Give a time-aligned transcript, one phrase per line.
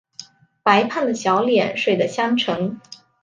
[0.63, 2.79] 白胖的小脸睡的香沉